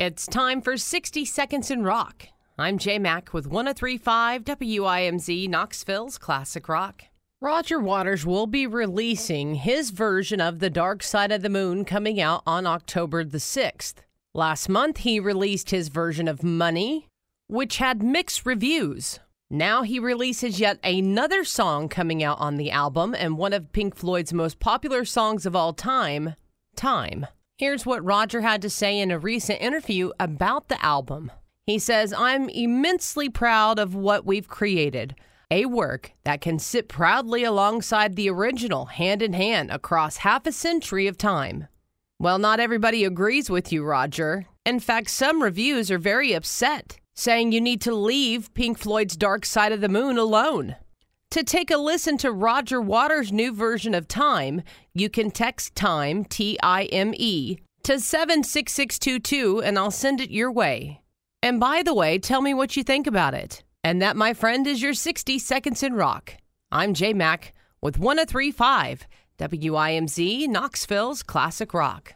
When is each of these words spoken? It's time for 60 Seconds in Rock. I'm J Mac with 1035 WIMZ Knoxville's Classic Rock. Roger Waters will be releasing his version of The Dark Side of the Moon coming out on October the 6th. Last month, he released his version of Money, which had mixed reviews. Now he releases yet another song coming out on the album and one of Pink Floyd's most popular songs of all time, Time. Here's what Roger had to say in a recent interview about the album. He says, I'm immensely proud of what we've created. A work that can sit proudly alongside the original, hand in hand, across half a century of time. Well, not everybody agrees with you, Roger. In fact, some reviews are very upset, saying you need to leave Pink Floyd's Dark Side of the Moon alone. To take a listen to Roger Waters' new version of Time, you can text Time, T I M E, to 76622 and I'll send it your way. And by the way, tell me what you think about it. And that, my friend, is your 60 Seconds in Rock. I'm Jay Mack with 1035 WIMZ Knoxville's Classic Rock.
It's 0.00 0.26
time 0.26 0.62
for 0.62 0.78
60 0.78 1.26
Seconds 1.26 1.70
in 1.70 1.82
Rock. 1.82 2.28
I'm 2.58 2.78
J 2.78 2.98
Mac 2.98 3.34
with 3.34 3.46
1035 3.46 4.44
WIMZ 4.44 5.46
Knoxville's 5.46 6.16
Classic 6.16 6.66
Rock. 6.70 7.02
Roger 7.42 7.78
Waters 7.78 8.24
will 8.24 8.46
be 8.46 8.66
releasing 8.66 9.56
his 9.56 9.90
version 9.90 10.40
of 10.40 10.58
The 10.58 10.70
Dark 10.70 11.02
Side 11.02 11.30
of 11.30 11.42
the 11.42 11.50
Moon 11.50 11.84
coming 11.84 12.18
out 12.18 12.42
on 12.46 12.66
October 12.66 13.24
the 13.24 13.36
6th. 13.36 13.96
Last 14.32 14.70
month, 14.70 14.96
he 15.00 15.20
released 15.20 15.68
his 15.68 15.88
version 15.88 16.28
of 16.28 16.42
Money, 16.42 17.06
which 17.48 17.76
had 17.76 18.02
mixed 18.02 18.46
reviews. 18.46 19.18
Now 19.50 19.82
he 19.82 19.98
releases 19.98 20.58
yet 20.58 20.78
another 20.82 21.44
song 21.44 21.90
coming 21.90 22.24
out 22.24 22.40
on 22.40 22.56
the 22.56 22.70
album 22.70 23.14
and 23.14 23.36
one 23.36 23.52
of 23.52 23.70
Pink 23.72 23.94
Floyd's 23.94 24.32
most 24.32 24.60
popular 24.60 25.04
songs 25.04 25.44
of 25.44 25.54
all 25.54 25.74
time, 25.74 26.36
Time. 26.74 27.26
Here's 27.60 27.84
what 27.84 28.02
Roger 28.02 28.40
had 28.40 28.62
to 28.62 28.70
say 28.70 28.98
in 28.98 29.10
a 29.10 29.18
recent 29.18 29.60
interview 29.60 30.12
about 30.18 30.68
the 30.68 30.82
album. 30.82 31.30
He 31.66 31.78
says, 31.78 32.14
I'm 32.16 32.48
immensely 32.48 33.28
proud 33.28 33.78
of 33.78 33.94
what 33.94 34.24
we've 34.24 34.48
created. 34.48 35.14
A 35.50 35.66
work 35.66 36.12
that 36.24 36.40
can 36.40 36.58
sit 36.58 36.88
proudly 36.88 37.44
alongside 37.44 38.16
the 38.16 38.30
original, 38.30 38.86
hand 38.86 39.20
in 39.20 39.34
hand, 39.34 39.70
across 39.70 40.16
half 40.16 40.46
a 40.46 40.52
century 40.52 41.06
of 41.06 41.18
time. 41.18 41.68
Well, 42.18 42.38
not 42.38 42.60
everybody 42.60 43.04
agrees 43.04 43.50
with 43.50 43.70
you, 43.70 43.84
Roger. 43.84 44.46
In 44.64 44.80
fact, 44.80 45.10
some 45.10 45.42
reviews 45.42 45.90
are 45.90 45.98
very 45.98 46.32
upset, 46.32 46.98
saying 47.14 47.52
you 47.52 47.60
need 47.60 47.82
to 47.82 47.94
leave 47.94 48.54
Pink 48.54 48.78
Floyd's 48.78 49.18
Dark 49.18 49.44
Side 49.44 49.72
of 49.72 49.82
the 49.82 49.88
Moon 49.90 50.16
alone. 50.16 50.76
To 51.30 51.44
take 51.44 51.70
a 51.70 51.76
listen 51.76 52.18
to 52.18 52.32
Roger 52.32 52.80
Waters' 52.80 53.30
new 53.30 53.52
version 53.52 53.94
of 53.94 54.08
Time, 54.08 54.62
you 54.94 55.08
can 55.08 55.30
text 55.30 55.76
Time, 55.76 56.24
T 56.24 56.58
I 56.60 56.86
M 56.86 57.14
E, 57.16 57.58
to 57.84 58.00
76622 58.00 59.62
and 59.62 59.78
I'll 59.78 59.92
send 59.92 60.20
it 60.20 60.32
your 60.32 60.50
way. 60.50 61.02
And 61.40 61.60
by 61.60 61.84
the 61.84 61.94
way, 61.94 62.18
tell 62.18 62.40
me 62.42 62.52
what 62.52 62.76
you 62.76 62.82
think 62.82 63.06
about 63.06 63.34
it. 63.34 63.62
And 63.84 64.02
that, 64.02 64.16
my 64.16 64.34
friend, 64.34 64.66
is 64.66 64.82
your 64.82 64.92
60 64.92 65.38
Seconds 65.38 65.84
in 65.84 65.94
Rock. 65.94 66.34
I'm 66.72 66.94
Jay 66.94 67.12
Mack 67.12 67.54
with 67.80 67.96
1035 67.96 69.06
WIMZ 69.38 70.48
Knoxville's 70.48 71.22
Classic 71.22 71.72
Rock. 71.72 72.14